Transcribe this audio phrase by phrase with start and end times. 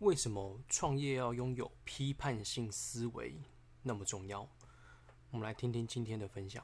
[0.00, 3.34] 为什么创业要拥有批判性思维
[3.80, 4.46] 那么重要？
[5.30, 6.62] 我们来听听今天的分享。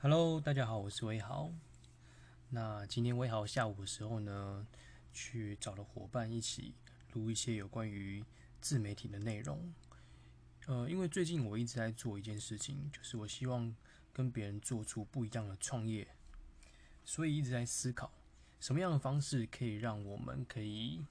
[0.00, 1.50] Hello，大家好，我是威豪。
[2.50, 4.64] 那今天威豪下午的时候呢，
[5.12, 6.76] 去找了伙伴一起
[7.14, 8.24] 录一些有关于
[8.60, 9.74] 自媒体的内容。
[10.68, 13.74] 呃，因为最近我一直在做一件事情，就是我希望
[14.12, 16.06] 跟别人做出不一样的创业，
[17.06, 18.12] 所以一直在思考
[18.60, 21.02] 什么样的方式可以让我们可以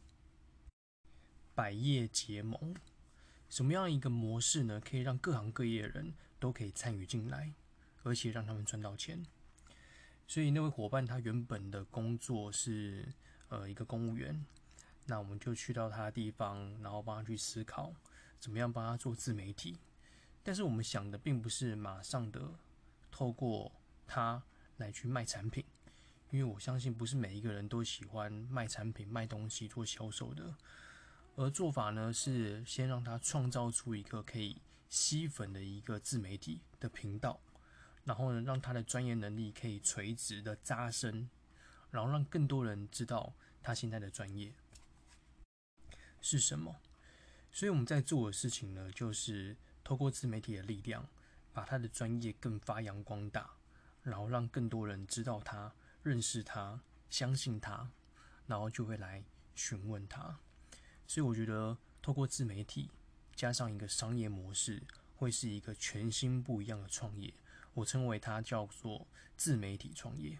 [1.55, 2.75] 百业结盟，
[3.49, 7.51] 什么样一个模式呢，可以让各行各业的人都可以参与进来，
[8.03, 9.26] 而且让他们赚到钱。
[10.27, 13.12] 所以那位伙伴他原本的工作是
[13.49, 14.45] 呃一个公务员，
[15.07, 17.91] 那我们就去到他的地方，然后帮他去思考。
[18.40, 19.77] 怎么样帮他做自媒体？
[20.44, 22.55] 但是我们想的并不是马上的
[23.12, 23.72] 透过
[24.05, 24.41] 他
[24.77, 25.66] 来去卖产品，
[26.32, 30.55] 因为我相信不是每一个人都喜欢卖产品、卖东西做销售的。
[31.35, 37.40] 而做法呢是先让他创造出一个可以吸粉的一个自媒体的频道，
[38.05, 41.29] 然后呢让他的专业能力可以垂直的扎深，
[41.91, 44.54] 然后让更多人知道他现在的专业
[46.22, 46.77] 是什么。
[47.58, 51.10] 所以我们在做的事情呢，就是透过自媒体的力量，
[51.52, 53.50] 把他的专业更发扬光大，
[54.04, 57.90] 然后让更多人知道他、认识他、相信他，
[58.46, 59.24] 然后就会来
[59.55, 60.38] 询问他。
[61.08, 62.91] 所以我觉得，透过自媒体
[63.35, 64.84] 加上一个商业模式，
[65.16, 67.34] 会是一个全新不一样的创业。
[67.74, 70.38] 我称为它叫做自媒体创业。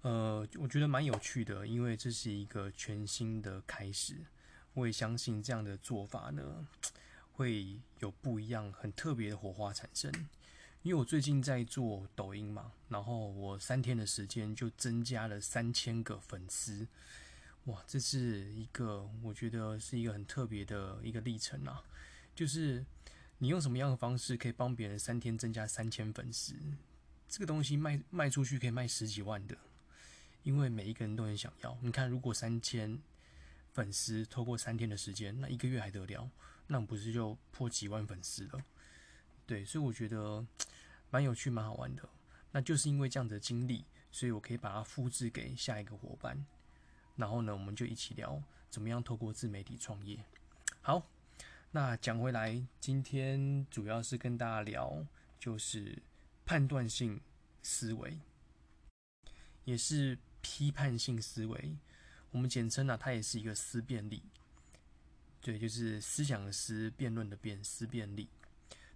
[0.00, 4.16] 呃，我觉得蛮有趣的，因为这是一个全新的开始。
[4.74, 6.66] 我也相信这样的做法呢，
[7.32, 10.12] 会有不一样、很特别的火花产生。
[10.82, 16.86] 因为我最近在做抖音嘛，然后我三天的时间就增加了三千个粉丝，
[17.64, 21.82] 哇，这是一个我觉得是一个很特别的一个历程啊。
[22.34, 22.84] 就是
[23.38, 26.54] 你用什么样的方式可以帮别人三天增加三千粉丝？
[27.28, 29.56] 这个东西卖卖出去可以卖十几万的，
[30.42, 31.78] 因为每一个人都很想要。
[31.80, 33.00] 你看，如果三千。
[33.74, 36.30] 粉丝透过三天的时间，那一个月还得了？
[36.68, 38.64] 那不是就破几万粉丝了？
[39.44, 40.46] 对，所以我觉得
[41.10, 42.08] 蛮有趣、蛮好玩的。
[42.52, 46.46] 那就是因为这样的经历，所以我可以把它复制给下一个伙伴。
[47.16, 48.40] 然后呢，我们就一起聊
[48.70, 50.24] 怎么样透过自媒体创业。
[50.80, 51.10] 好，
[51.72, 55.04] 那讲回来，今天主要是跟大家聊，
[55.38, 56.00] 就是
[56.46, 57.20] 判断性
[57.60, 58.18] 思维，
[59.64, 61.76] 也是批判性思维。
[62.34, 64.20] 我们简称呢，它也是一个思辨力，
[65.40, 68.28] 对，就是思想的思，辩论的辩，思辨力。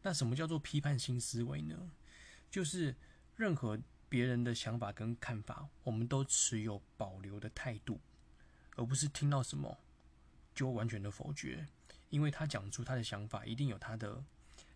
[0.02, 1.92] 那什么叫做批判性思维呢？
[2.50, 2.96] 就是
[3.36, 3.78] 任何
[4.08, 8.00] 别人的想法跟看法，我们都持有保留的态度，
[8.74, 9.78] 而不是听到什么
[10.52, 11.68] 就完全的否决，
[12.10, 14.24] 因为他讲出他的想法，一定有他的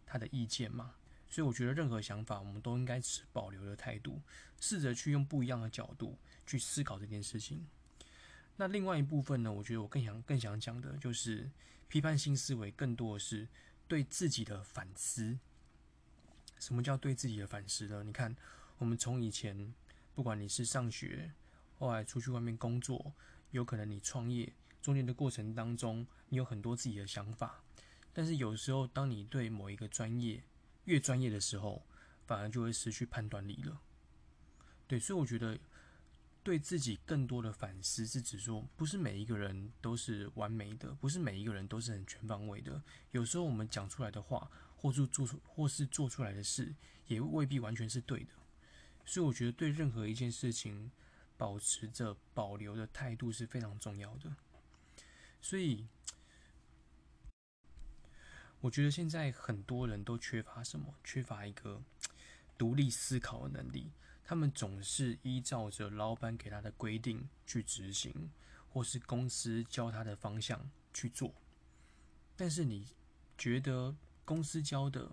[0.07, 0.95] 他的意见嘛。
[1.29, 4.23] 所以我觉得任何想法，我们都应该持保留的态度，
[4.61, 7.67] 试着去用不一样的角度去思考这件事情。
[8.57, 9.53] 那另外一部分呢？
[9.53, 11.51] 我觉得我更想更想讲的就是
[11.89, 13.49] 批判性思维，更多的是
[13.89, 15.39] 对自己的反思。
[16.61, 18.05] 什么叫对自己的反思呢？
[18.05, 18.37] 你看，
[18.79, 19.75] 我们从以前，
[20.15, 21.33] 不管你是上学，
[21.79, 23.13] 后来出去外面工作，
[23.51, 27.65] 有可能你创业，中间的过程当中，你有很多自己的想法。
[28.13, 30.41] 但是有时候，当你对某一个专业
[30.85, 31.83] 越专业的时候，
[32.27, 33.81] 反而就会失去判断力了。
[34.87, 35.59] 对，所以我觉得。
[36.43, 42.83] 对自己更多的反思，是指说，不是每一个人都是完美的，不是每一个人都是很全方位的。
[43.13, 46.75] 有时候我们讲出来的话，或是做出，或是做出来的事，
[47.07, 48.33] 也未必完全是对的。
[49.05, 50.91] 所以，我觉得对任何一件事情，
[51.37, 54.35] 保持着保留的态度是非常重要的。
[55.41, 55.87] 所以，
[58.61, 60.95] 我觉得现在很多人都缺乏什么？
[61.05, 61.81] 缺乏一个
[62.59, 63.93] 独立思考的能力。
[64.25, 68.31] 他们总是依照着老板给他的规定去执行，
[68.71, 71.35] 或是公司教他的方向去做。
[72.37, 72.87] 但是你
[73.37, 75.11] 觉得公司教的，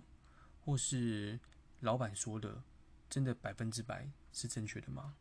[0.60, 1.38] 或是
[1.80, 2.62] 老板说的，
[3.10, 5.16] 真的百分之百是正确的吗？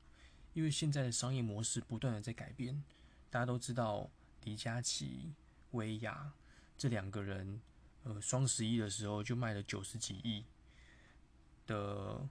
[0.54, 2.84] 因为现在的商业模式不断的在改变。
[3.30, 4.10] 大家都知道
[4.44, 5.34] 李佳琦、
[5.72, 6.32] 薇娅
[6.78, 7.60] 这两个人，
[8.04, 10.46] 呃，双十一的时候就卖了九十几亿
[11.66, 12.30] 的。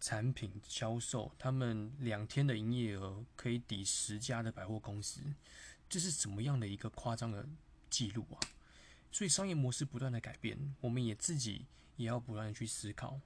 [0.00, 5.20] 产品销售，他们两天的营业额可以抵十家的百货公司，
[5.88, 7.46] 这是怎么样的一个夸张的
[7.88, 8.40] 记录啊？
[9.10, 11.64] 所以商业模式不断的改变，我们也自己
[11.96, 13.20] 也要不断的去思考，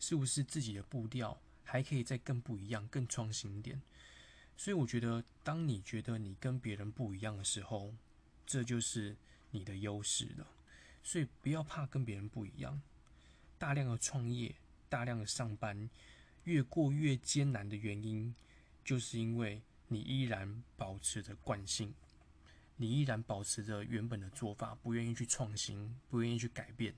[0.00, 3.80] 是不是自己的步调还可以再更不一样、更创新一点。
[4.56, 7.94] 所以我觉得，当你觉得你跟别人不一样的时候，
[8.44, 9.16] 这就是
[9.50, 10.46] 你的优势了。
[11.02, 12.82] 所以不要怕跟别人不一样。
[13.58, 14.56] 大量的创业、
[14.88, 15.88] 大量的上班，
[16.46, 18.32] 越过越艰难的原因，
[18.84, 21.92] 就是因为你依然保持着惯性，
[22.76, 26.94] 你依然保持着原本的做法，不愿意去创新，不愿意去改变，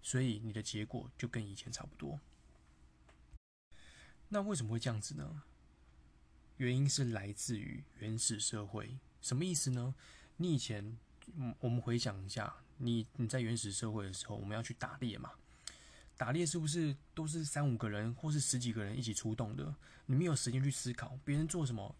[0.00, 2.20] 所以你的结果就跟以前差不多。
[4.28, 5.42] 那为什么会这样子呢？
[6.58, 9.92] 原因是来自于原始社会，什么意思呢？
[10.36, 10.96] 你以前，
[11.58, 15.32] 我们回想一下，你你在原始社会的时候，我们要去打猎嘛？
[16.20, 19.74] 打猎是不是都是三五个人或是十几个人一起出动的？
[20.04, 21.96] 你没有时间去思考别人做什么，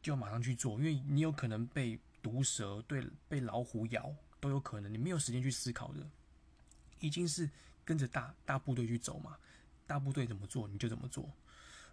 [0.00, 6.08] 就要马上去做，因为你有可能被毒蛇对被老虎咬都有可能，你没有时间去思考的，
[7.00, 7.50] 已经是
[7.84, 9.36] 跟着大大部队去走嘛？
[9.88, 11.28] 大部队怎么做你就怎么做，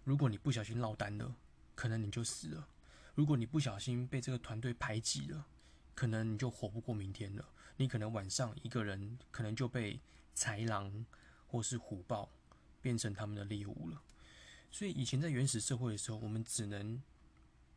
[0.04, 1.34] 如果你不小心落单了。
[1.74, 2.68] 可能你就死了。
[3.14, 5.46] 如果你不小心被这个团队排挤了，
[5.94, 7.44] 可能你就活不过明天了。
[7.76, 9.98] 你可能晚上一个人，可能就被
[10.36, 11.06] 豺狼
[11.50, 12.28] 或是虎豹
[12.80, 14.00] 变成他们的猎物了。
[14.70, 17.02] 所以以前在原始社会的时候，我们只能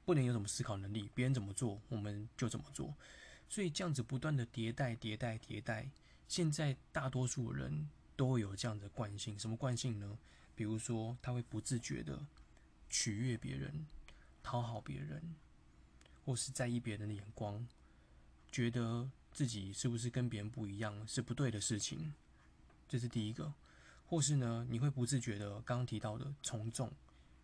[0.05, 2.93] 不能有什么思考能力，别人怎么做我们就怎么做。
[3.49, 5.89] 所以这样子不断的迭代、迭代、迭代。
[6.27, 10.17] 现在大多数人都会有这样的惯性，什么惯性呢？
[10.55, 12.25] 比如说他会不自觉的。
[12.89, 13.87] 取悦别人，
[14.43, 15.33] 讨好别人，
[16.23, 17.67] 或是在意别人的眼光，
[18.51, 22.13] 觉得自己是不是跟别人不一样是不对的事情，
[22.87, 23.51] 这是第一个。
[24.05, 26.91] 或是呢，你会不自觉的刚刚提到的从众，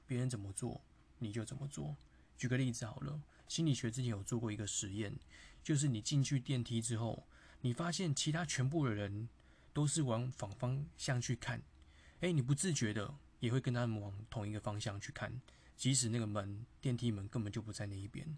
[0.06, 0.82] 别人怎么做
[1.18, 1.96] 你就怎么做。
[2.38, 5.14] 举个例子好了，心理学之前有做过一个实验，
[5.64, 7.26] 就是你进去电梯之后，
[7.62, 9.28] 你发现其他全部的人
[9.74, 11.62] 都是往反方向去看，
[12.22, 13.16] 哎，你不自觉的。
[13.40, 15.32] 也会跟他们往同一个方向去看，
[15.78, 18.38] 即使那个门电梯门根本就不在那一边。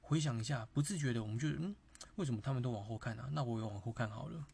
[0.00, 1.76] 回想一下，不自觉的，我们就嗯，
[2.14, 3.28] 为什么他们都往后看啊？
[3.32, 4.46] 那我也往后看好了。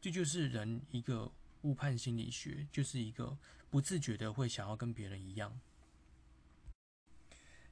[0.00, 1.28] 这就是人一个
[1.64, 3.36] 误判心理学，就是一个
[3.68, 5.60] 不自觉的会想要跟别人一样。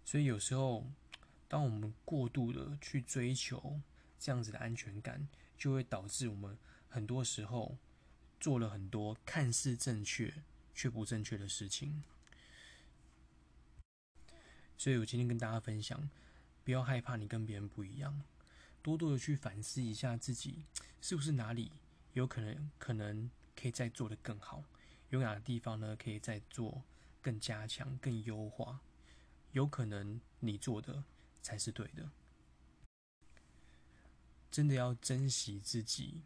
[0.04, 0.90] 所以有时候，
[1.48, 3.80] 当我们过度的去追求
[4.18, 6.58] 这样子的安全感，就会导致我们
[6.88, 7.78] 很多时候
[8.38, 10.42] 做了很多看似正确。
[10.74, 12.02] 却不正确的事情，
[14.78, 16.08] 所以我今天跟大家分享，
[16.64, 18.22] 不要害怕你跟别人不一样，
[18.80, 20.64] 多多的去反思一下自己
[21.02, 21.72] 是不是哪里
[22.14, 23.30] 有可能可能
[23.62, 24.64] 可以再做的更好，
[25.10, 26.82] 有哪个地方呢可以再做
[27.20, 28.80] 更加强、更优化，
[29.52, 31.04] 有可能你做的
[31.40, 32.10] 才是对的，
[34.50, 36.22] 真的要珍惜自己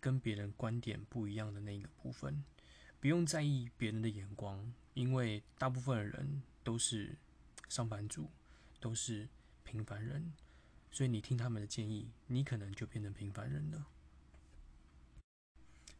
[0.00, 2.42] 跟别人观点不一样的那个部分。
[2.98, 7.18] 不用在意别人的眼光，因为大部分的人都是
[7.68, 8.30] 上班族，
[8.80, 9.28] 都是
[9.62, 10.32] 平凡人，
[10.90, 13.86] 所以你听他们的建议，你可能就变成平凡人了。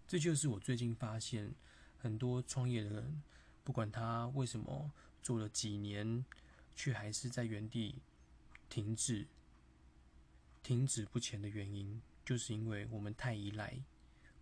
[0.09, 1.53] 这就是我最近发现，
[1.99, 3.23] 很多创业的人，
[3.65, 6.25] 不管他为什么做了几年，
[6.77, 7.97] 却还是在原地
[8.69, 9.27] 停滞、
[10.63, 13.79] 停止不前的原因，就是因为我们太依赖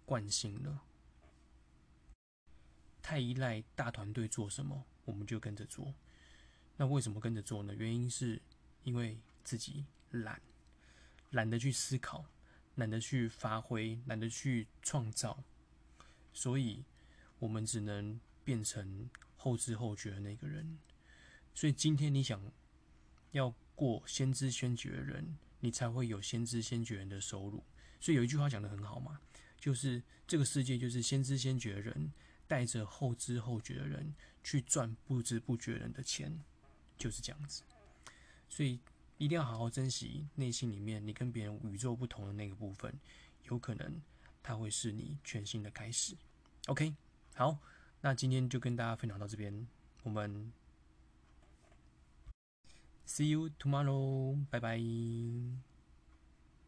[0.05, 0.83] 惯性了。
[3.01, 5.95] 太依赖大团队做什么，我们就跟着做。
[6.77, 7.75] 那为什么跟着做呢？
[7.75, 8.41] 原因是
[8.83, 10.41] 因为自己懒，
[11.31, 12.27] 懒得去思考，
[12.75, 15.43] 懒得去发挥，懒得去创造，
[16.35, 16.85] 所以
[17.39, 20.79] 我们只能变成后知后觉的那个人。
[21.55, 22.39] 所以今天你想
[23.31, 27.65] 要过先知先觉的人，你才会有先知先觉人的收入。
[27.99, 29.19] 所以有一句话讲的很好嘛，
[29.59, 32.13] 就是这个世界就是先知先觉的人。
[32.47, 36.31] 带着后知后觉的人去赚不知不觉人的钱，
[36.99, 37.63] 就是这样子。
[38.51, 38.79] 所以
[39.17, 42.95] 一定要好好珍惜内心里面你跟别人宇宙不同的那个部分，
[43.45, 43.99] 有可能
[44.45, 46.15] 它会是你全新的开始。
[46.69, 46.95] OK，
[47.35, 47.59] 好，
[48.03, 49.67] 那今天就跟大家分享到这边，
[50.05, 50.53] 我们
[53.07, 54.79] See you tomorrow，拜拜。